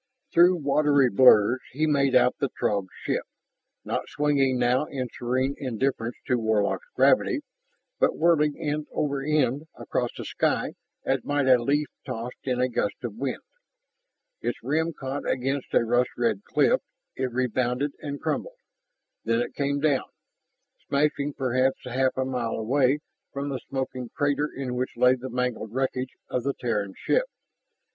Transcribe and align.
Through 0.33 0.55
watery 0.55 1.11
blurs 1.11 1.61
he 1.73 1.85
made 1.85 2.15
out 2.15 2.33
the 2.39 2.49
Throg 2.49 2.87
ship, 3.03 3.21
not 3.85 4.09
swinging 4.09 4.57
now 4.57 4.85
in 4.85 5.07
serene 5.13 5.53
indifference 5.59 6.15
to 6.25 6.39
Warlock's 6.39 6.87
gravity, 6.95 7.41
but 7.99 8.17
whirling 8.17 8.57
end 8.59 8.87
over 8.91 9.21
end 9.21 9.67
across 9.77 10.09
the 10.17 10.25
sky 10.25 10.73
as 11.05 11.23
might 11.23 11.45
a 11.47 11.61
leaf 11.61 11.85
tossed 12.03 12.43
in 12.45 12.59
a 12.59 12.67
gust 12.67 12.95
of 13.03 13.13
wind. 13.15 13.43
Its 14.41 14.57
rim 14.63 14.91
caught 14.91 15.29
against 15.29 15.71
a 15.75 15.85
rust 15.85 16.09
red 16.17 16.43
cliff, 16.45 16.81
it 17.15 17.31
rebounded 17.31 17.91
and 17.99 18.19
crumpled. 18.19 18.57
Then 19.23 19.39
it 19.39 19.53
came 19.53 19.79
down, 19.79 20.05
smashing 20.87 21.33
perhaps 21.37 21.83
half 21.85 22.17
a 22.17 22.25
mile 22.25 22.55
away 22.55 23.01
from 23.33 23.49
the 23.49 23.59
smoking 23.69 24.09
crater 24.15 24.49
in 24.51 24.73
which 24.73 24.97
lay 24.97 25.13
the 25.13 25.29
mangled 25.29 25.75
wreckage 25.75 26.15
of 26.27 26.41
the 26.41 26.55
Terran 26.55 26.95
ship. 26.97 27.27